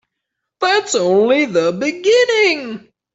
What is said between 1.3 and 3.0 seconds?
the beginning.